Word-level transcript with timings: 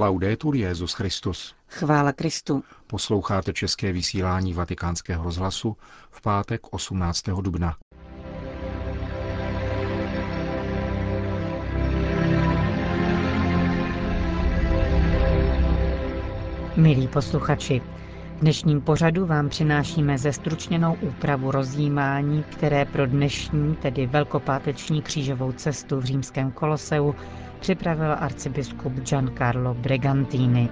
Laudetur 0.00 0.56
Jezus 0.56 0.92
Christus. 0.92 1.54
Chvála 1.68 2.12
Kristu. 2.12 2.64
Posloucháte 2.86 3.52
české 3.52 3.92
vysílání 3.92 4.54
Vatikánského 4.54 5.24
rozhlasu 5.24 5.76
v 6.10 6.22
pátek 6.22 6.60
18. 6.70 7.22
dubna. 7.40 7.76
Milí 16.76 17.08
posluchači, 17.08 17.82
dnešním 18.40 18.80
pořadu 18.80 19.26
vám 19.26 19.48
přinášíme 19.48 20.18
zestručněnou 20.18 20.96
úpravu 21.00 21.50
rozjímání, 21.50 22.42
které 22.42 22.84
pro 22.84 23.06
dnešní, 23.06 23.76
tedy 23.76 24.06
velkopáteční 24.06 25.02
křížovou 25.02 25.52
cestu 25.52 26.00
v 26.00 26.04
římském 26.04 26.50
koloseu 26.52 27.14
připravil 27.60 28.16
arcibiskup 28.18 28.92
Giancarlo 28.92 29.74
Bregantini. 29.74 30.68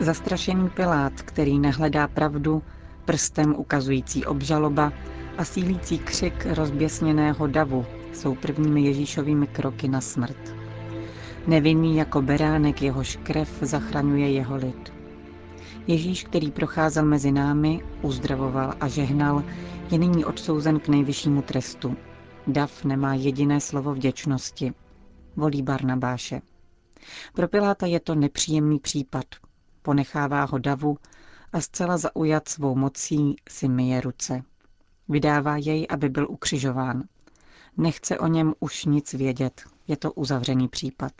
Zastrašený 0.00 0.68
Pilát, 0.68 1.12
který 1.22 1.58
nehledá 1.58 2.08
pravdu, 2.08 2.62
prstem 3.04 3.54
ukazující 3.58 4.24
obžaloba 4.26 4.92
a 5.38 5.44
sílící 5.44 5.98
křik 5.98 6.46
rozběsněného 6.46 7.46
davu 7.46 7.86
jsou 8.12 8.34
prvními 8.34 8.82
Ježíšovými 8.82 9.46
kroky 9.46 9.88
na 9.88 10.00
smrt. 10.00 10.54
Nevinný 11.46 11.96
jako 11.96 12.22
beránek 12.22 12.82
jehož 12.82 13.18
krev 13.22 13.58
zachraňuje 13.62 14.32
jeho 14.32 14.56
lid. 14.56 14.92
Ježíš, 15.86 16.24
který 16.24 16.50
procházel 16.50 17.04
mezi 17.04 17.32
námi, 17.32 17.80
uzdravoval 18.02 18.74
a 18.80 18.88
žehnal, 18.88 19.44
je 19.90 19.98
nyní 19.98 20.24
odsouzen 20.24 20.80
k 20.80 20.88
nejvyššímu 20.88 21.42
trestu. 21.42 21.96
Dav 22.46 22.84
nemá 22.84 23.14
jediné 23.14 23.60
slovo 23.60 23.94
vděčnosti. 23.94 24.72
Volí 25.36 25.62
Barnabáše. 25.62 26.40
Pro 27.34 27.48
Piláta 27.48 27.86
je 27.86 28.00
to 28.00 28.14
nepříjemný 28.14 28.78
případ. 28.78 29.24
Ponechává 29.82 30.44
ho 30.44 30.58
davu 30.58 30.96
a 31.52 31.60
zcela 31.60 31.96
zaujat 31.96 32.48
svou 32.48 32.76
mocí 32.76 33.36
si 33.48 33.68
myje 33.68 34.00
ruce. 34.00 34.42
Vydává 35.08 35.56
jej, 35.56 35.86
aby 35.90 36.08
byl 36.08 36.26
ukřižován. 36.30 37.02
Nechce 37.76 38.18
o 38.18 38.26
něm 38.26 38.54
už 38.60 38.84
nic 38.84 39.12
vědět, 39.14 39.62
je 39.88 39.96
to 39.96 40.12
uzavřený 40.12 40.68
případ. 40.68 41.12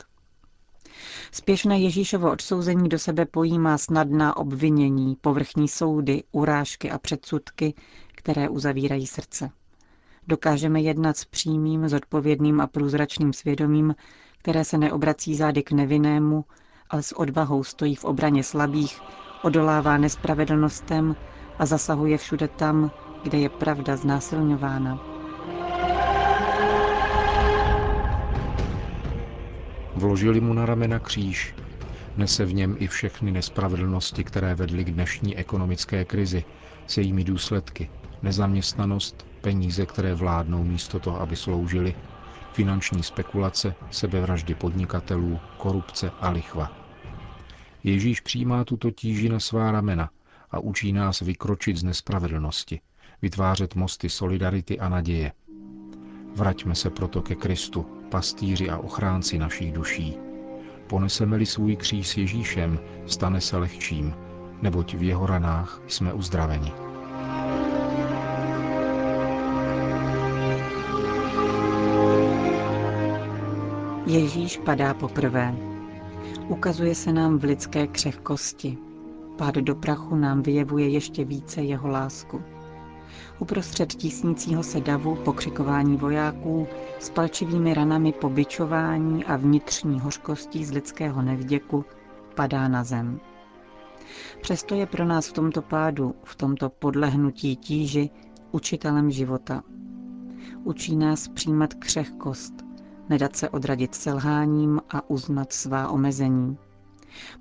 Spěšné 1.31 1.79
Ježíšovo 1.79 2.31
odsouzení 2.31 2.89
do 2.89 2.99
sebe 2.99 3.25
pojímá 3.25 3.77
snadná 3.77 4.37
obvinění, 4.37 5.15
povrchní 5.21 5.67
soudy, 5.67 6.23
urážky 6.31 6.91
a 6.91 6.97
předsudky, 6.97 7.73
které 8.15 8.49
uzavírají 8.49 9.07
srdce. 9.07 9.49
Dokážeme 10.27 10.81
jednat 10.81 11.17
s 11.17 11.25
přímým, 11.25 11.89
zodpovědným 11.89 12.61
a 12.61 12.67
průzračným 12.67 13.33
svědomím, 13.33 13.95
které 14.37 14.63
se 14.65 14.77
neobrací 14.77 15.35
zády 15.35 15.63
k 15.63 15.71
nevinnému, 15.71 16.45
ale 16.89 17.03
s 17.03 17.11
odvahou 17.19 17.63
stojí 17.63 17.95
v 17.95 18.05
obraně 18.05 18.43
slabých, 18.43 19.01
odolává 19.43 19.97
nespravedlnostem 19.97 21.15
a 21.59 21.65
zasahuje 21.65 22.17
všude 22.17 22.47
tam, 22.47 22.91
kde 23.23 23.37
je 23.37 23.49
pravda 23.49 23.95
znásilňována. 23.97 25.10
Vložili 29.95 30.41
mu 30.41 30.53
na 30.53 30.65
ramena 30.65 30.99
kříž. 30.99 31.55
Nese 32.17 32.45
v 32.45 32.53
něm 32.53 32.75
i 32.79 32.87
všechny 32.87 33.31
nespravedlnosti, 33.31 34.23
které 34.23 34.55
vedly 34.55 34.83
k 34.83 34.91
dnešní 34.91 35.37
ekonomické 35.37 36.05
krizi 36.05 36.43
s 36.87 36.97
jejími 36.97 37.23
důsledky. 37.23 37.89
Nezaměstnanost, 38.21 39.27
peníze, 39.41 39.85
které 39.85 40.15
vládnou 40.15 40.63
místo 40.63 40.99
toho, 40.99 41.21
aby 41.21 41.35
sloužili, 41.35 41.95
finanční 42.53 43.03
spekulace, 43.03 43.75
sebevraždy 43.89 44.55
podnikatelů, 44.55 45.39
korupce 45.57 46.11
a 46.19 46.29
lichva. 46.29 46.71
Ježíš 47.83 48.21
přijímá 48.21 48.63
tuto 48.63 48.91
tíži 48.91 49.29
na 49.29 49.39
svá 49.39 49.71
ramena 49.71 50.09
a 50.51 50.59
učí 50.59 50.93
nás 50.93 51.19
vykročit 51.19 51.77
z 51.77 51.83
nespravedlnosti, 51.83 52.81
vytvářet 53.21 53.75
mosty 53.75 54.09
solidarity 54.09 54.79
a 54.79 54.89
naděje. 54.89 55.31
Vraťme 56.35 56.75
se 56.75 56.89
proto 56.89 57.21
ke 57.21 57.35
Kristu, 57.35 58.00
pastýři 58.11 58.69
a 58.69 58.77
ochránci 58.77 59.37
našich 59.37 59.71
duší. 59.71 60.17
Poneseme-li 60.87 61.45
svůj 61.45 61.75
kříž 61.75 62.07
s 62.07 62.17
Ježíšem, 62.17 62.79
stane 63.05 63.41
se 63.41 63.57
lehčím, 63.57 64.13
neboť 64.61 64.93
v 64.93 65.03
jeho 65.03 65.25
ranách 65.25 65.81
jsme 65.87 66.13
uzdraveni. 66.13 66.71
Ježíš 74.05 74.57
padá 74.57 74.93
poprvé. 74.93 75.55
Ukazuje 76.47 76.95
se 76.95 77.13
nám 77.13 77.37
v 77.37 77.43
lidské 77.43 77.87
křehkosti. 77.87 78.77
Pád 79.37 79.55
do 79.55 79.75
prachu 79.75 80.15
nám 80.15 80.41
vyjevuje 80.41 80.89
ještě 80.89 81.25
více 81.25 81.61
jeho 81.61 81.87
lásku. 81.87 82.41
Uprostřed 83.39 83.93
tísnícího 83.93 84.63
se 84.63 84.81
davu, 84.81 85.15
pokřikování 85.15 85.97
vojáků, 85.97 86.67
s 86.99 87.09
palčivými 87.09 87.73
ranami 87.73 88.13
pobyčování 88.13 89.25
a 89.25 89.35
vnitřní 89.37 89.99
hořkostí 89.99 90.65
z 90.65 90.71
lidského 90.71 91.21
nevděku 91.21 91.85
padá 92.35 92.67
na 92.67 92.83
zem. 92.83 93.19
Přesto 94.41 94.75
je 94.75 94.85
pro 94.85 95.05
nás 95.05 95.27
v 95.27 95.33
tomto 95.33 95.61
pádu, 95.61 96.15
v 96.23 96.35
tomto 96.35 96.69
podlehnutí 96.69 97.55
tíži, 97.55 98.09
učitelem 98.51 99.11
života. 99.11 99.63
Učí 100.63 100.95
nás 100.95 101.27
přijímat 101.27 101.73
křehkost, 101.73 102.53
nedat 103.09 103.35
se 103.35 103.49
odradit 103.49 103.95
selháním 103.95 104.81
a 104.89 105.09
uznat 105.09 105.53
svá 105.53 105.89
omezení. 105.89 106.57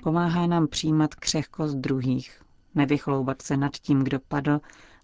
Pomáhá 0.03 0.47
nám 0.47 0.67
přijímat 0.67 1.15
křehkost 1.15 1.77
druhých, 1.77 2.43
nevychloubat 2.75 3.43
se 3.43 3.57
nad 3.57 3.73
tím, 3.73 4.05
kdo 4.05 4.19
padl, 4.29 4.61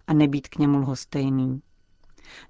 a 0.07 0.13
nebýt 0.13 0.47
k 0.47 0.57
němu 0.57 0.77
lhostejný. 0.77 1.61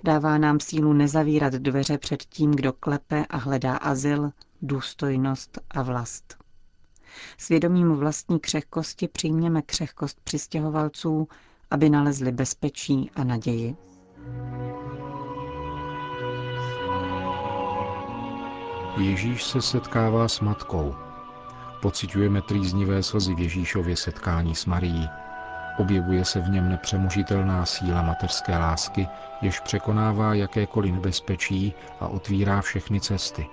Dává 0.03 0.37
nám 0.37 0.59
sílu 0.59 0.93
nezavírat 0.93 1.53
dveře 1.53 1.97
před 1.97 2.23
tím, 2.23 2.51
kdo 2.51 2.73
klepe 2.73 3.25
a 3.29 3.37
hledá 3.37 3.77
azyl, 3.77 4.31
důstojnost 4.61 5.59
a 5.69 5.81
vlast. 5.81 6.37
Svědomím 7.37 7.91
vlastní 7.95 8.39
křehkosti 8.39 9.07
přijměme 9.07 9.61
křehkost 9.61 10.21
přistěhovalců, 10.23 11.27
aby 11.71 11.89
nalezli 11.89 12.31
bezpečí 12.31 13.11
a 13.15 13.23
naději. 13.23 13.75
Ježíš 18.97 19.43
se 19.43 19.61
setkává 19.61 20.27
s 20.27 20.39
matkou. 20.39 20.95
Pocitujeme 21.81 22.41
trýznivé 22.41 23.03
slzy 23.03 23.35
v 23.35 23.39
Ježíšově 23.39 23.95
setkání 23.95 24.55
s 24.55 24.65
Marií, 24.65 25.09
Objevuje 25.77 26.25
se 26.25 26.41
v 26.41 26.49
něm 26.49 26.69
nepřemožitelná 26.69 27.65
síla 27.65 28.01
mateřské 28.01 28.57
lásky, 28.57 29.07
jež 29.41 29.59
překonává 29.59 30.33
jakékoliv 30.33 30.93
nebezpečí 30.93 31.73
a 31.99 32.07
otvírá 32.07 32.61
všechny 32.61 33.01
cesty. 33.01 33.47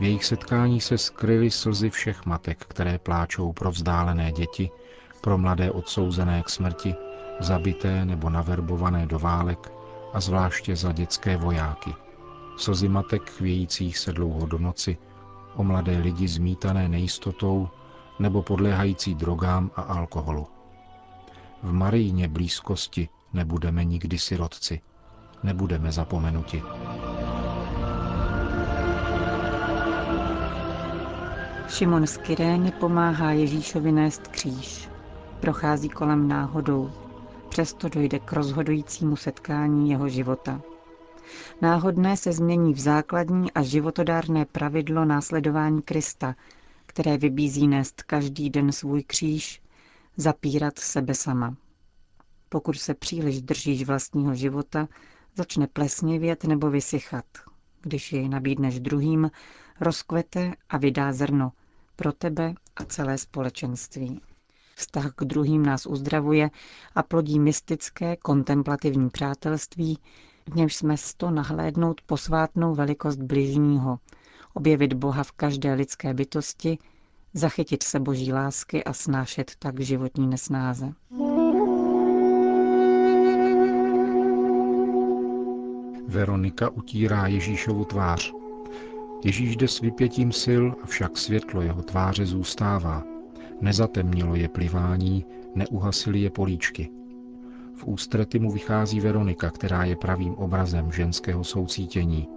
V 0.00 0.02
jejich 0.02 0.24
setkání 0.24 0.80
se 0.80 0.98
skryly 0.98 1.50
slzy 1.50 1.90
všech 1.90 2.26
matek, 2.26 2.64
které 2.68 2.98
pláčou 2.98 3.52
pro 3.52 3.70
vzdálené 3.70 4.32
děti, 4.32 4.70
pro 5.20 5.38
mladé 5.38 5.70
odsouzené 5.70 6.42
k 6.42 6.48
smrti, 6.48 6.94
zabité 7.40 8.04
nebo 8.04 8.30
naverbované 8.30 9.06
do 9.06 9.18
válek 9.18 9.72
a 10.12 10.20
zvláště 10.20 10.76
za 10.76 10.92
dětské 10.92 11.36
vojáky. 11.36 11.94
Slzy 12.56 12.88
matek 12.88 13.30
chvějících 13.30 13.98
se 13.98 14.12
dlouho 14.12 14.46
do 14.46 14.58
noci, 14.58 14.98
o 15.54 15.64
mladé 15.64 15.98
lidi 15.98 16.28
zmítané 16.28 16.88
nejistotou 16.88 17.68
nebo 18.18 18.42
podléhající 18.42 19.14
drogám 19.14 19.70
a 19.76 19.82
alkoholu. 19.82 20.46
V 21.62 21.72
Marijně 21.72 22.28
blízkosti 22.28 23.08
nebudeme 23.32 23.84
nikdy 23.84 24.18
sirotci. 24.18 24.80
Nebudeme 25.42 25.92
zapomenuti. 25.92 26.62
Šimon 31.68 32.06
z 32.06 32.16
Kyrény 32.16 32.72
pomáhá 32.72 33.32
Ježíšovi 33.32 33.92
nést 33.92 34.28
kříž. 34.28 34.88
Prochází 35.40 35.88
kolem 35.88 36.28
náhodou. 36.28 36.90
Přesto 37.48 37.88
dojde 37.88 38.18
k 38.18 38.32
rozhodujícímu 38.32 39.16
setkání 39.16 39.90
jeho 39.90 40.08
života. 40.08 40.60
Náhodné 41.62 42.16
se 42.16 42.32
změní 42.32 42.74
v 42.74 42.80
základní 42.80 43.52
a 43.52 43.62
životodárné 43.62 44.44
pravidlo 44.44 45.04
následování 45.04 45.82
Krista, 45.82 46.34
které 46.86 47.18
vybízí 47.18 47.68
nést 47.68 48.02
každý 48.02 48.50
den 48.50 48.72
svůj 48.72 49.02
kříž 49.02 49.62
zapírat 50.16 50.78
sebe 50.78 51.14
sama. 51.14 51.56
Pokud 52.52 52.76
se 52.78 52.94
příliš 52.94 53.42
držíš 53.42 53.84
vlastního 53.84 54.34
života, 54.34 54.88
začne 55.36 55.66
plesnivět 55.66 56.44
nebo 56.44 56.70
vysychat. 56.70 57.24
Když 57.82 58.12
jej 58.12 58.28
nabídneš 58.28 58.80
druhým, 58.80 59.30
rozkvete 59.80 60.52
a 60.68 60.78
vydá 60.78 61.12
zrno 61.12 61.52
pro 61.96 62.12
tebe 62.12 62.54
a 62.76 62.84
celé 62.84 63.18
společenství. 63.18 64.20
Vztah 64.74 65.14
k 65.14 65.24
druhým 65.24 65.66
nás 65.66 65.86
uzdravuje 65.86 66.50
a 66.94 67.02
plodí 67.02 67.40
mystické, 67.40 68.16
kontemplativní 68.16 69.10
přátelství, 69.10 69.98
v 70.52 70.54
němž 70.56 70.74
jsme 70.74 70.96
sto 70.96 71.30
nahlédnout 71.30 72.00
posvátnou 72.06 72.74
velikost 72.74 73.16
bližního, 73.16 73.98
objevit 74.54 74.92
Boha 74.92 75.24
v 75.24 75.32
každé 75.32 75.74
lidské 75.74 76.14
bytosti, 76.14 76.78
zachytit 77.34 77.82
se 77.82 78.00
boží 78.00 78.32
lásky 78.32 78.84
a 78.84 78.92
snášet 78.92 79.52
tak 79.58 79.80
životní 79.80 80.26
nesnáze. 80.26 80.92
Veronika 86.12 86.70
utírá 86.70 87.26
Ježíšovu 87.26 87.84
tvář. 87.84 88.32
Ježíš 89.24 89.56
jde 89.56 89.68
s 89.68 89.80
vypětím 89.80 90.32
sil, 90.42 90.64
avšak 90.82 91.16
světlo 91.16 91.62
jeho 91.62 91.82
tváře 91.82 92.26
zůstává. 92.26 93.04
Nezatemnilo 93.60 94.34
je 94.34 94.48
plivání, 94.48 95.24
neuhasily 95.54 96.20
je 96.20 96.30
políčky. 96.30 96.90
V 97.74 97.84
ústrety 97.84 98.38
mu 98.38 98.50
vychází 98.50 99.00
Veronika, 99.00 99.50
která 99.50 99.84
je 99.84 99.96
pravým 99.96 100.34
obrazem 100.34 100.92
ženského 100.92 101.44
soucítění. 101.44 102.28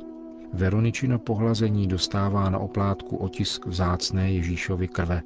Veroničino 0.53 1.19
pohlazení 1.19 1.87
dostává 1.87 2.49
na 2.49 2.59
oplátku 2.59 3.17
otisk 3.17 3.65
vzácné 3.65 4.31
Ježíšovy 4.31 4.87
krve 4.87 5.21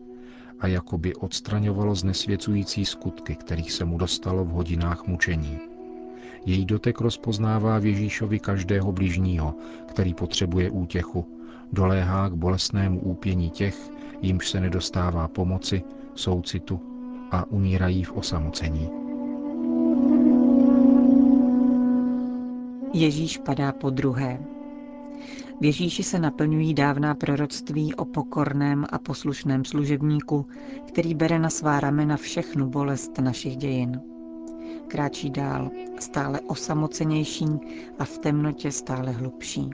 a 0.60 0.68
jakoby 0.68 1.16
odstraňovalo 1.16 1.96
znesvěcující 1.96 2.86
skutky, 2.86 3.36
kterých 3.36 3.72
se 3.72 3.86
mu 3.86 3.98
dostalo 3.98 4.46
v 4.46 4.50
hodinách 4.50 5.08
mučení. 5.08 5.69
Její 6.46 6.66
dotek 6.66 7.02
rozpoznává 7.02 7.80
v 7.80 7.86
Ježíšovi 7.86 8.40
každého 8.40 8.92
bližního, 8.92 9.56
který 9.88 10.14
potřebuje 10.14 10.70
útěchu, 10.70 11.26
doléhá 11.74 12.30
k 12.30 12.34
bolestnému 12.34 13.00
úpění 13.00 13.50
těch, 13.50 13.90
jimž 14.22 14.50
se 14.50 14.60
nedostává 14.60 15.28
pomoci, 15.28 15.84
soucitu 16.16 16.80
a 17.32 17.46
umírají 17.46 18.04
v 18.04 18.12
osamocení. 18.12 18.90
Ježíš 22.94 23.38
padá 23.38 23.72
po 23.72 23.90
druhé. 23.90 24.40
V 25.62 25.66
Ježíši 25.66 26.04
se 26.04 26.20
naplňují 26.20 26.74
dávná 26.74 27.16
proroctví 27.16 27.96
o 27.96 28.06
pokorném 28.06 28.86
a 28.90 29.00
poslušném 29.00 29.66
služebníku, 29.66 30.46
který 30.88 31.16
bere 31.16 31.40
na 31.40 31.50
svá 31.50 31.80
ramena 31.80 32.18
všechnu 32.18 32.70
bolest 32.70 33.20
našich 33.20 33.58
dějin. 33.58 34.02
Kráčí 34.90 35.30
dál, 35.30 35.72
stále 36.00 36.42
osamocenější 36.42 37.46
a 38.00 38.06
v 38.06 38.18
temnotě 38.18 38.72
stále 38.72 39.12
hlubší. 39.12 39.70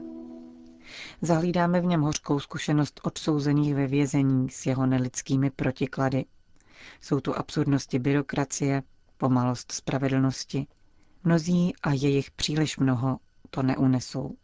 Zahlídáme 1.22 1.82
v 1.82 1.86
něm 1.86 2.02
hořkou 2.02 2.40
zkušenost 2.40 3.00
odsouzených 3.04 3.76
ve 3.76 3.88
vězení 3.88 4.50
s 4.50 4.66
jeho 4.66 4.86
nelidskými 4.86 5.50
protiklady. 5.50 6.26
Jsou 7.02 7.20
tu 7.20 7.36
absurdnosti 7.36 8.00
byrokracie, 8.00 8.84
pomalost 9.18 9.72
spravedlnosti. 9.72 10.68
Mnozí 11.24 11.74
a 11.84 11.92
je 11.92 12.10
jich 12.10 12.32
příliš 12.32 12.78
mnoho 12.78 13.18
to 13.50 13.64
neunesou. 13.64 14.36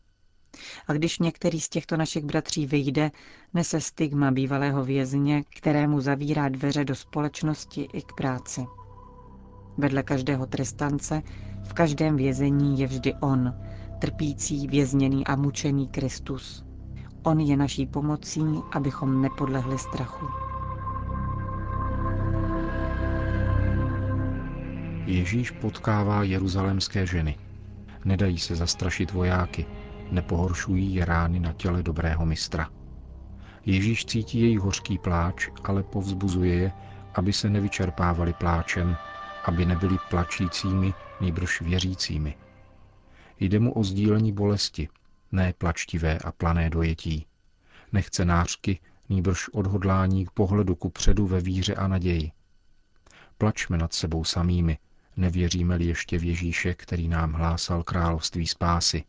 A 0.88 0.94
když 0.94 1.20
některý 1.20 1.62
z 1.62 1.70
těchto 1.70 1.98
našich 1.98 2.26
bratří 2.26 2.66
vyjde, 2.66 3.12
nese 3.54 3.82
stigma 3.82 4.32
bývalého 4.32 4.84
vězně, 4.86 5.44
kterému 5.56 6.02
zavírá 6.02 6.50
dveře 6.50 6.86
do 6.86 6.96
společnosti 6.96 7.88
i 7.94 8.02
k 8.02 8.14
práci. 8.18 8.66
Vedle 9.82 10.04
každého 10.04 10.46
trestance, 10.46 11.22
v 11.64 11.74
každém 11.74 12.16
vězení 12.16 12.80
je 12.80 12.88
vždy 12.88 13.14
on, 13.20 13.54
trpící, 14.00 14.68
vězněný 14.68 15.28
a 15.28 15.36
mučený 15.36 15.88
Kristus. 15.88 16.66
On 17.24 17.40
je 17.40 17.58
naší 17.58 17.86
pomocí, 17.86 18.44
abychom 18.72 19.22
nepodlehli 19.22 19.78
strachu. 19.78 20.26
Ježíš 25.06 25.52
potkává 25.52 26.24
jeruzalémské 26.24 27.06
ženy. 27.06 27.38
Nedají 28.06 28.38
se 28.38 28.56
zastrašit 28.56 29.12
vojáky, 29.12 29.66
nepohoršují 30.12 30.96
je 30.96 31.06
rány 31.06 31.40
na 31.40 31.54
těle 31.54 31.84
dobrého 31.84 32.26
mistra. 32.26 32.70
Ježíš 33.66 34.06
cítí 34.06 34.42
jejich 34.42 34.60
hořký 34.60 34.98
pláč, 34.98 35.50
ale 35.64 35.84
povzbuzuje 35.84 36.56
je, 36.56 36.72
aby 37.16 37.34
se 37.34 37.50
nevyčerpávali 37.50 38.34
pláčem, 38.34 38.98
aby 39.44 39.66
nebyli 39.66 39.98
plačícími, 40.10 40.94
nýbrž 41.22 41.62
věřícími. 41.62 42.36
Jde 43.40 43.60
mu 43.60 43.74
o 43.74 43.84
sdílení 43.84 44.32
bolesti, 44.32 44.90
ne 45.32 45.54
plačtivé 45.58 46.18
a 46.18 46.32
plané 46.32 46.70
dojetí. 46.70 47.26
Nechce 47.92 48.26
nářky, 48.26 48.80
nýbrž 49.10 49.50
odhodlání 49.50 50.26
k 50.26 50.32
pohledu 50.32 50.76
ku 50.76 50.90
předu 50.90 51.28
ve 51.28 51.42
víře 51.42 51.76
a 51.76 51.88
naději. 51.88 52.32
Plačme 53.38 53.78
nad 53.78 53.94
sebou 53.94 54.24
samými, 54.24 54.78
nevěříme-li 55.18 55.86
ještě 55.86 56.18
v 56.18 56.24
Ježíše, 56.24 56.74
který 56.74 57.08
nám 57.08 57.34
hlásal 57.34 57.84
království 57.84 58.48
spásy. 58.48 59.04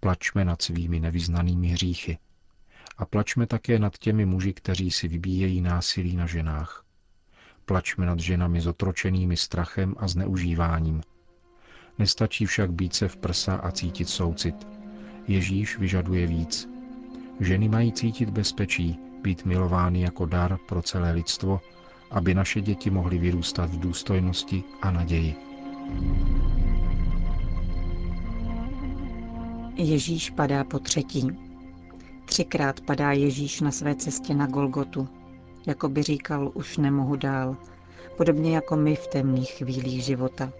Plačme 0.00 0.44
nad 0.44 0.62
svými 0.62 1.00
nevyznanými 1.00 1.68
hříchy. 1.68 2.18
A 2.98 3.04
plačme 3.04 3.46
také 3.46 3.78
nad 3.78 3.98
těmi 3.98 4.26
muži, 4.26 4.52
kteří 4.52 4.90
si 4.90 5.08
vybíjejí 5.08 5.60
násilí 5.60 6.16
na 6.16 6.26
ženách. 6.26 6.84
Plačme 7.70 8.02
nad 8.06 8.18
ženami 8.18 8.60
zotročenými 8.60 9.36
strachem 9.36 9.94
a 9.98 10.08
zneužíváním. 10.08 11.00
Nestačí 11.98 12.46
však 12.46 12.72
být 12.72 12.94
se 12.94 13.08
v 13.08 13.16
prsa 13.16 13.54
a 13.54 13.70
cítit 13.70 14.08
soucit. 14.08 14.66
Ježíš 15.28 15.78
vyžaduje 15.78 16.26
víc. 16.26 16.68
Ženy 17.40 17.68
mají 17.68 17.92
cítit 17.92 18.30
bezpečí, 18.30 18.98
být 19.22 19.44
milovány 19.44 20.00
jako 20.00 20.26
dar 20.26 20.58
pro 20.68 20.82
celé 20.82 21.12
lidstvo, 21.12 21.60
aby 22.10 22.34
naše 22.34 22.60
děti 22.60 22.90
mohly 22.90 23.18
vyrůstat 23.18 23.70
v 23.70 23.80
důstojnosti 23.80 24.64
a 24.82 24.90
naději. 24.90 25.36
Ježíš 29.74 30.30
padá 30.30 30.64
po 30.64 30.78
třetí. 30.78 31.26
Třikrát 32.24 32.80
padá 32.80 33.12
Ježíš 33.12 33.60
na 33.60 33.70
své 33.70 33.94
cestě 33.94 34.34
na 34.34 34.46
Golgotu. 34.46 35.19
Jako 35.70 35.88
by 35.88 36.02
říkal, 36.02 36.50
už 36.54 36.76
nemohu 36.76 37.16
dál, 37.16 37.56
podobně 38.16 38.54
jako 38.54 38.76
my 38.76 38.96
v 38.96 39.06
temných 39.06 39.50
chvílích 39.50 40.04
života. 40.04 40.52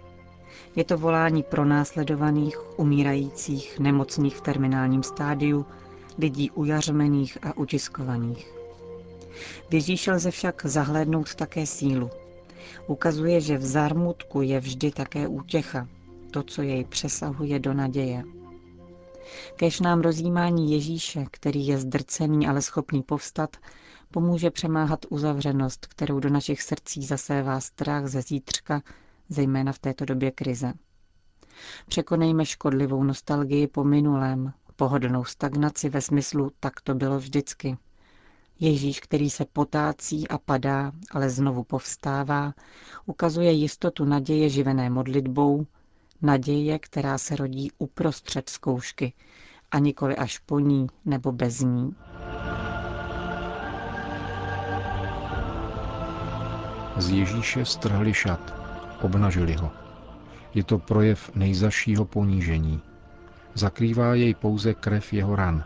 Je 0.75 0.83
to 0.83 0.97
volání 0.97 1.43
pro 1.43 1.65
následovaných, 1.65 2.79
umírajících, 2.79 3.79
nemocných 3.79 4.35
v 4.35 4.41
terminálním 4.41 5.03
stádiu, 5.03 5.65
lidí 6.17 6.51
ujařmených 6.51 7.37
a 7.41 7.57
utiskovaných. 7.57 8.51
V 9.69 9.73
Ježíši 9.73 10.11
lze 10.11 10.31
však 10.31 10.65
zahlédnout 10.65 11.35
také 11.35 11.65
sílu. 11.65 12.09
Ukazuje, 12.87 13.41
že 13.41 13.57
v 13.57 13.65
zármutku 13.65 14.41
je 14.41 14.59
vždy 14.59 14.91
také 14.91 15.27
útěcha, 15.27 15.87
to, 16.31 16.43
co 16.43 16.61
jej 16.61 16.83
přesahuje 16.85 17.59
do 17.59 17.73
naděje. 17.73 18.23
Kež 19.55 19.79
nám 19.79 20.01
rozjímání 20.01 20.71
Ježíše, 20.71 21.25
který 21.31 21.67
je 21.67 21.77
zdrcený, 21.77 22.47
ale 22.47 22.61
schopný 22.61 23.03
povstat, 23.03 23.57
pomůže 24.11 24.51
přemáhat 24.51 25.05
uzavřenost, 25.09 25.85
kterou 25.85 26.19
do 26.19 26.29
našich 26.29 26.61
srdcí 26.61 27.05
zasévá 27.05 27.59
strach 27.59 28.07
ze 28.07 28.21
zítřka, 28.21 28.81
zejména 29.29 29.71
v 29.71 29.79
této 29.79 30.05
době 30.05 30.31
krize. 30.31 30.73
Překonejme 31.87 32.45
škodlivou 32.45 33.03
nostalgii 33.03 33.67
po 33.67 33.83
minulém, 33.83 34.53
pohodlnou 34.75 35.23
stagnaci 35.25 35.89
ve 35.89 36.01
smyslu 36.01 36.51
tak 36.59 36.81
to 36.81 36.95
bylo 36.95 37.19
vždycky. 37.19 37.77
Ježíš, 38.59 38.99
který 38.99 39.29
se 39.29 39.45
potácí 39.53 40.27
a 40.27 40.37
padá, 40.37 40.91
ale 41.11 41.29
znovu 41.29 41.63
povstává, 41.63 42.53
ukazuje 43.05 43.51
jistotu 43.51 44.05
naděje 44.05 44.49
živené 44.49 44.89
modlitbou, 44.89 45.65
naděje, 46.21 46.79
která 46.79 47.17
se 47.17 47.35
rodí 47.35 47.71
uprostřed 47.77 48.49
zkoušky 48.49 49.13
a 49.71 49.79
nikoli 49.79 50.15
až 50.15 50.39
po 50.39 50.59
ní 50.59 50.87
nebo 51.05 51.31
bez 51.31 51.59
ní. 51.59 51.95
Z 56.97 57.09
Ježíše 57.09 57.65
strhli 57.65 58.13
šat, 58.13 58.53
obnažili 59.01 59.53
ho. 59.53 59.71
Je 60.53 60.63
to 60.63 60.79
projev 60.79 61.31
nejzašího 61.35 62.05
ponížení. 62.05 62.81
Zakrývá 63.53 64.15
jej 64.15 64.33
pouze 64.33 64.73
krev 64.73 65.13
jeho 65.13 65.35
ran. 65.35 65.63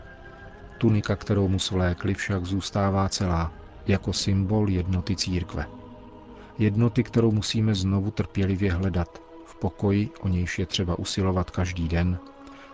Tunika, 0.77 1.15
kterou 1.15 1.47
mu 1.47 1.59
svlékli, 1.59 2.13
však 2.13 2.45
zůstává 2.45 3.09
celá, 3.09 3.51
jako 3.87 4.13
symbol 4.13 4.69
jednoty 4.69 5.15
církve. 5.15 5.65
Jednoty, 6.57 7.03
kterou 7.03 7.31
musíme 7.31 7.75
znovu 7.75 8.11
trpělivě 8.11 8.73
hledat, 8.73 9.21
v 9.45 9.55
pokoji, 9.55 10.09
o 10.19 10.27
nějž 10.27 10.59
je 10.59 10.65
třeba 10.65 10.99
usilovat 10.99 11.51
každý 11.51 11.87
den, 11.87 12.19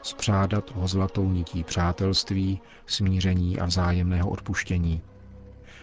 spřádat 0.02 0.76
ho 0.76 0.88
zlatou 0.88 1.30
nití 1.30 1.64
přátelství, 1.64 2.62
smíření 2.86 3.60
a 3.60 3.66
vzájemného 3.66 4.30
odpuštění. 4.30 5.02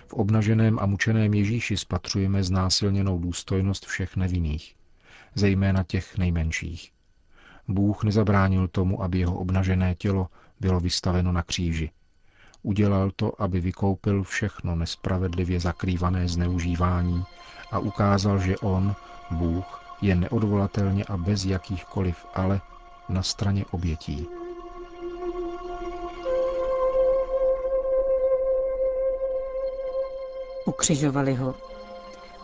V 0.09 0.13
obnaženém 0.13 0.79
a 0.79 0.87
mučeném 0.87 1.35
Ježíši 1.35 1.77
spatřujeme 1.77 2.43
znásilněnou 2.43 3.19
důstojnost 3.19 3.87
všech 3.87 4.17
nevinných, 4.17 4.75
zejména 5.35 5.83
těch 5.83 6.19
nejmenších. 6.19 6.93
Bůh 7.69 8.05
nezabránil 8.05 8.69
tomu, 8.69 9.03
aby 9.03 9.19
jeho 9.19 9.35
obnažené 9.39 9.95
tělo 9.95 10.29
bylo 10.61 10.81
vystaveno 10.81 11.33
na 11.33 11.43
kříži. 11.43 11.91
Udělal 12.63 13.11
to, 13.17 13.43
aby 13.43 13.61
vykoupil 13.61 14.23
všechno 14.23 14.77
nespravedlivě 14.77 15.61
zakrývané 15.61 16.29
zneužívání 16.29 17.25
a 17.71 17.79
ukázal, 17.79 18.39
že 18.39 18.59
on, 18.59 18.95
Bůh, 19.31 19.97
je 20.03 20.15
neodvolatelně 20.15 21.05
a 21.05 21.17
bez 21.17 21.45
jakýchkoliv 21.45 22.27
ale 22.35 22.61
na 23.09 23.23
straně 23.23 23.65
obětí. 23.71 24.38
Ukřižovali 30.69 31.35
ho. 31.35 31.55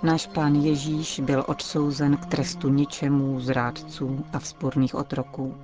Náš 0.02 0.26
pán 0.26 0.54
Ježíš 0.54 1.20
byl 1.20 1.44
odsouzen 1.48 2.16
k 2.16 2.26
trestu 2.26 2.68
ničemu, 2.68 3.40
zrádců 3.40 4.24
a 4.32 4.38
vzporných 4.38 4.94
otroků. 4.94 5.54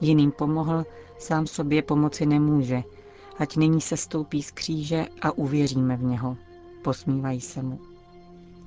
Jiným 0.00 0.32
pomohl, 0.32 0.84
sám 1.18 1.46
sobě 1.46 1.82
pomoci 1.82 2.26
nemůže, 2.26 2.82
ať 3.38 3.56
nyní 3.56 3.80
se 3.80 3.96
stoupí 3.96 4.42
z 4.42 4.50
kříže 4.50 5.06
a 5.22 5.32
uvěříme 5.32 5.96
v 5.96 6.02
něho. 6.02 6.36
Posmívají 6.84 7.40
se 7.40 7.62
mu. 7.62 7.80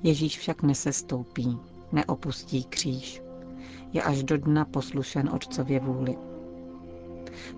Ježíš 0.02 0.38
však 0.38 0.62
nesestoupí, 0.62 1.58
neopustí 1.92 2.64
kříž. 2.64 3.22
Je 3.92 4.02
až 4.02 4.22
do 4.22 4.38
dna 4.38 4.64
poslušen 4.64 5.30
Otcově 5.34 5.80
vůli. 5.80 6.18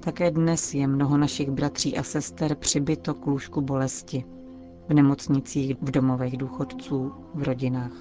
Také 0.00 0.30
dnes 0.30 0.74
je 0.74 0.86
mnoho 0.86 1.16
našich 1.16 1.50
bratří 1.50 1.98
a 1.98 2.02
sester 2.02 2.54
přibyto 2.54 3.14
k 3.14 3.26
lůžku 3.26 3.60
bolesti. 3.60 4.24
V 4.88 4.94
nemocnicích, 4.94 5.76
v 5.82 5.90
domovech 5.90 6.36
důchodců, 6.36 7.12
v 7.34 7.42
rodinách. 7.42 7.92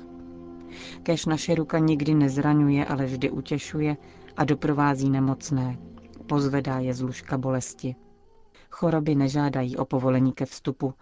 Kež 1.03 1.25
naše 1.25 1.55
ruka 1.55 1.79
nikdy 1.79 2.13
nezraňuje, 2.13 2.85
ale 2.85 3.05
vždy 3.05 3.31
utěšuje 3.31 3.97
a 4.37 4.43
doprovází 4.43 5.09
nemocné. 5.09 5.77
Pozvedá 6.27 6.79
je 6.79 6.93
z 6.93 7.01
lůžka 7.01 7.37
bolesti. 7.37 7.95
Choroby 8.71 9.15
nežádají 9.15 9.77
o 9.77 9.85
povolení 9.85 10.33
ke 10.33 10.45
vstupu. 10.45 10.93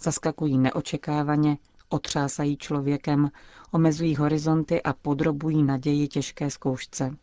Zaskakují 0.00 0.58
neočekávaně, 0.58 1.58
otřásají 1.88 2.56
člověkem, 2.56 3.30
omezují 3.70 4.16
horizonty 4.16 4.82
a 4.82 4.92
podrobují 4.92 5.62
naději 5.62 6.08
těžké 6.08 6.50
zkoušce. 6.50 7.16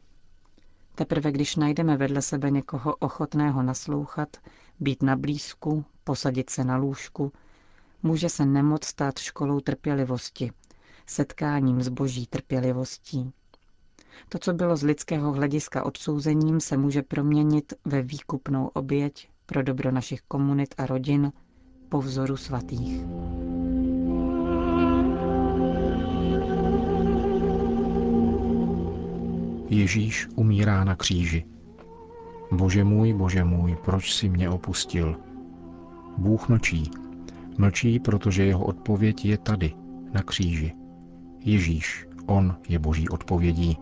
Teprve 0.96 1.32
když 1.32 1.56
najdeme 1.56 1.98
vedle 1.98 2.22
sebe 2.22 2.52
někoho 2.52 2.96
ochotného 2.96 3.64
naslouchat, 3.64 4.38
být 4.80 5.04
na 5.04 5.16
blízku, 5.16 5.86
posadit 6.04 6.50
se 6.50 6.64
na 6.64 6.78
lůžku, 6.78 7.32
může 8.04 8.30
se 8.30 8.46
nemoc 8.46 8.86
stát 8.86 9.20
školou 9.20 9.60
trpělivosti, 9.60 10.52
setkáním 11.06 11.82
s 11.82 11.90
boží 11.90 12.28
trpělivostí. 12.28 13.32
To, 14.30 14.40
co 14.40 14.54
bylo 14.54 14.78
z 14.78 14.84
lidského 14.84 15.32
hlediska 15.32 15.86
odsouzením, 15.86 16.60
se 16.60 16.78
může 16.78 17.02
proměnit 17.02 17.74
ve 17.86 18.02
výkupnou 18.02 18.68
oběť 18.68 19.30
pro 19.46 19.64
dobro 19.64 19.92
našich 19.92 20.22
komunit 20.22 20.76
a 20.78 20.86
rodin 20.86 21.32
po 21.90 22.02
vzoru 22.02 22.38
svatých. 22.38 23.02
Ježíš 29.70 30.28
umírá 30.36 30.84
na 30.84 30.96
kříži. 30.96 31.46
Bože 32.52 32.84
můj, 32.84 33.14
bože 33.14 33.44
můj, 33.44 33.78
proč 33.86 34.14
si 34.14 34.30
mě 34.30 34.50
opustil? 34.50 35.16
Bůh 36.18 36.50
mlčí. 36.50 36.92
Mlčí, 37.62 38.00
protože 38.00 38.46
jeho 38.46 38.66
odpověď 38.66 39.26
je 39.26 39.38
tady, 39.38 39.74
na 40.14 40.22
kříži. 40.24 40.74
Ježíš, 41.40 42.08
on 42.26 42.58
je 42.70 42.80
boží 42.80 43.10
odpovědí. 43.10 43.78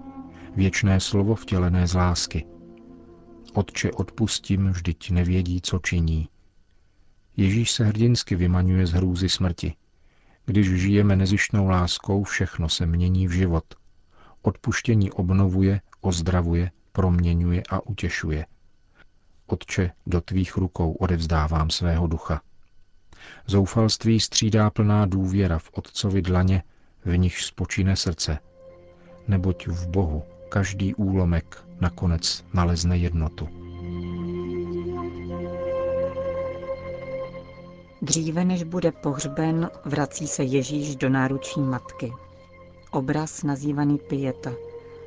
Věčné 0.56 1.00
slovo 1.00 1.36
vtělené 1.36 1.88
z 1.88 1.94
lásky. 1.94 2.46
Otče, 3.54 3.92
odpustím, 3.92 4.70
vždyť 4.70 5.12
nevědí, 5.12 5.62
co 5.62 5.80
činí. 5.80 6.30
Ježíš 7.38 7.72
se 7.72 7.86
hrdinsky 7.86 8.36
vymaňuje 8.36 8.88
z 8.88 8.92
hrůzy 8.92 9.30
smrti. 9.30 9.74
Když 10.46 10.82
žijeme 10.82 11.16
nezištnou 11.16 11.68
láskou, 11.68 12.24
všechno 12.24 12.70
se 12.70 12.86
mění 12.86 13.28
v 13.28 13.32
život. 13.32 13.66
Odpuštění 14.42 15.12
obnovuje, 15.12 15.82
ozdravuje, 16.02 16.72
proměňuje 16.92 17.64
a 17.70 17.88
utěšuje. 17.88 18.46
Otče, 19.48 19.92
do 20.08 20.22
tvých 20.22 20.58
rukou 20.58 20.92
odevzdávám 20.92 21.70
svého 21.70 22.08
ducha. 22.08 22.42
Zoufalství 23.48 24.20
střídá 24.20 24.70
plná 24.70 25.06
důvěra 25.06 25.60
v 25.60 25.70
Otcovi 25.74 26.22
dlaně, 26.22 26.64
v 27.06 27.18
nichž 27.18 27.46
spočine 27.46 27.96
srdce. 27.96 28.40
Neboť 29.28 29.68
v 29.68 29.88
Bohu 29.88 30.24
každý 30.50 30.96
úlomek 30.96 31.64
nakonec 31.82 32.46
nalezne 32.54 32.98
jednotu. 32.98 33.50
Dříve 38.02 38.46
než 38.46 38.64
bude 38.64 38.92
pohřben, 38.92 39.70
vrací 39.86 40.28
se 40.28 40.44
Ježíš 40.44 40.96
do 40.96 41.10
náručí 41.10 41.60
matky. 41.62 42.12
Obraz 42.92 43.44
nazývaný 43.44 43.98
pieta, 43.98 44.52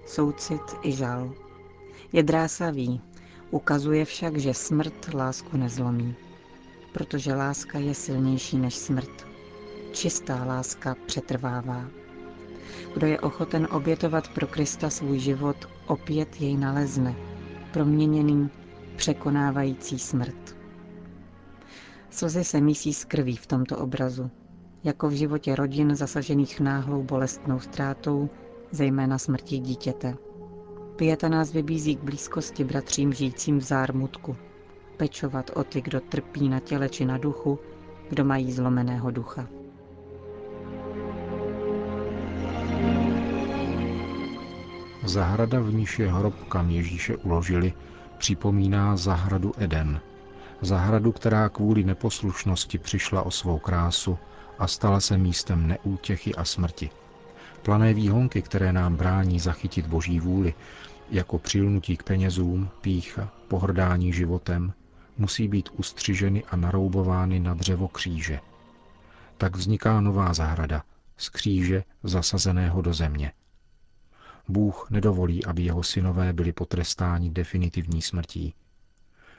soucit 0.07 0.63
i 0.83 0.93
žal. 0.93 1.33
Je 2.13 2.23
drásavý, 2.23 3.01
ukazuje 3.51 4.05
však, 4.05 4.37
že 4.37 4.55
smrt 4.55 5.15
lásku 5.15 5.57
nezlomí. 5.57 6.15
Protože 6.93 7.35
láska 7.35 7.79
je 7.79 7.95
silnější 7.95 8.59
než 8.59 8.75
smrt. 8.75 9.27
Čistá 9.93 10.45
láska 10.45 10.97
přetrvává. 11.07 11.85
Kdo 12.95 13.07
je 13.07 13.21
ochoten 13.21 13.69
obětovat 13.71 14.29
pro 14.29 14.47
Krista 14.47 14.91
svůj 14.91 15.19
život, 15.19 15.57
opět 15.87 16.41
jej 16.41 16.57
nalezne, 16.57 17.17
proměněný, 17.73 18.51
překonávající 18.97 19.99
smrt. 19.99 20.57
Slzy 22.11 22.45
se 22.45 22.61
mísí 22.61 22.95
s 22.95 23.05
krví 23.05 23.37
v 23.37 23.47
tomto 23.47 23.79
obrazu, 23.79 24.31
jako 24.85 25.09
v 25.09 25.13
životě 25.13 25.57
rodin 25.57 25.95
zasažených 25.97 26.61
náhlou 26.61 27.03
bolestnou 27.03 27.61
ztrátou, 27.61 28.31
zejména 28.71 29.19
smrtí 29.19 29.59
dítěte. 29.59 30.17
Pěta 30.97 31.29
nás 31.29 31.53
vybízí 31.53 31.97
k 31.97 32.03
blízkosti 32.03 32.65
bratřím 32.65 33.13
žijícím 33.13 33.59
v 33.59 33.63
zármutku, 33.63 34.37
pečovat 35.03 35.51
o 35.55 35.65
ty, 35.65 35.83
kdo 35.83 36.01
trpí 36.01 36.49
na 36.49 36.61
těle 36.61 36.89
či 36.89 37.05
na 37.05 37.19
duchu, 37.19 37.59
kdo 38.09 38.25
mají 38.25 38.53
zlomeného 38.53 39.11
ducha. 39.11 39.47
Zahrada, 45.05 45.61
v 45.61 45.75
níž 45.75 45.99
je 45.99 46.13
hrob, 46.13 46.35
kam 46.49 46.71
Ježíše 46.71 47.17
uložili, 47.17 47.73
připomíná 48.19 48.97
zahradu 48.97 49.53
Eden. 49.59 50.01
Zahradu, 50.61 51.13
která 51.13 51.49
kvůli 51.49 51.85
neposlušnosti 51.85 52.79
přišla 52.79 53.23
o 53.23 53.31
svou 53.31 53.59
krásu 53.59 54.19
a 54.59 54.67
stala 54.67 55.01
se 55.01 55.19
místem 55.19 55.67
neútěchy 55.67 56.35
a 56.35 56.45
smrti. 56.45 56.91
Plané 57.63 57.95
výhonky, 57.95 58.43
které 58.43 58.73
nám 58.73 58.97
brání 58.97 59.41
zachytit 59.41 59.87
boží 59.87 60.21
vůli, 60.21 60.55
jako 61.11 61.39
přilnutí 61.39 61.97
k 61.97 62.03
penězům, 62.03 62.69
pícha, 62.81 63.29
pohrdání 63.49 64.13
životem, 64.13 64.73
musí 65.17 65.49
být 65.49 65.69
ustřiženy 65.73 66.45
a 66.45 66.57
naroubovány 66.57 67.41
na 67.41 67.55
dřevo 67.55 67.89
kříže. 67.89 68.41
Tak 69.39 69.57
vzniká 69.57 70.01
nová 70.01 70.35
zahrada, 70.35 70.83
z 71.17 71.29
kříže 71.29 71.85
zasazeného 72.03 72.83
do 72.83 72.95
země. 72.95 73.33
Bůh 74.49 74.91
nedovolí, 74.91 75.45
aby 75.45 75.63
jeho 75.63 75.83
synové 75.83 76.33
byli 76.33 76.53
potrestáni 76.53 77.31
definitivní 77.31 78.03
smrtí. 78.03 78.55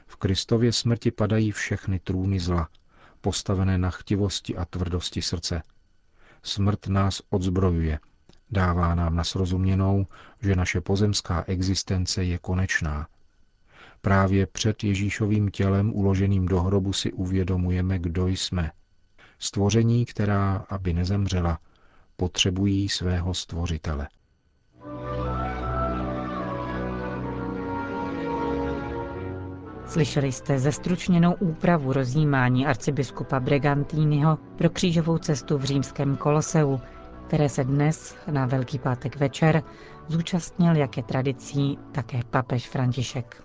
V 0.06 0.16
Kristově 0.16 0.72
smrti 0.72 1.10
padají 1.10 1.52
všechny 1.52 1.98
trůny 1.98 2.40
zla, 2.40 2.68
postavené 3.20 3.78
na 3.78 3.90
chtivosti 3.90 4.56
a 4.56 4.64
tvrdosti 4.64 5.22
srdce. 5.22 5.62
Smrt 6.42 6.86
nás 6.86 7.22
odzbrojuje, 7.30 8.00
dává 8.50 8.94
nám 8.94 9.16
na 9.16 9.24
srozuměnou, 9.24 10.06
že 10.40 10.56
naše 10.56 10.80
pozemská 10.80 11.44
existence 11.46 12.24
je 12.24 12.38
konečná. 12.38 13.06
Právě 14.04 14.46
před 14.46 14.84
Ježíšovým 14.84 15.50
tělem 15.50 15.92
uloženým 15.94 16.46
do 16.46 16.60
hrobu 16.60 16.92
si 16.92 17.12
uvědomujeme, 17.12 17.98
kdo 17.98 18.26
jsme. 18.28 18.70
Stvoření, 19.38 20.04
která, 20.04 20.64
aby 20.68 20.92
nezemřela, 20.92 21.58
potřebují 22.16 22.88
svého 22.88 23.34
stvořitele. 23.34 24.08
Slyšeli 29.86 30.32
jste 30.32 30.58
zestručněnou 30.58 31.34
úpravu 31.34 31.92
rozjímání 31.92 32.66
arcibiskupa 32.66 33.40
Bregantiniho 33.40 34.38
pro 34.58 34.70
křížovou 34.70 35.18
cestu 35.18 35.58
v 35.58 35.64
římském 35.64 36.16
koloseu, 36.16 36.80
které 37.26 37.48
se 37.48 37.64
dnes 37.64 38.16
na 38.30 38.46
Velký 38.46 38.78
pátek 38.78 39.16
večer 39.16 39.62
zúčastnil, 40.08 40.76
jak 40.76 40.96
je 40.96 41.02
tradicí, 41.02 41.78
také 41.92 42.20
papež 42.30 42.68
František. 42.68 43.44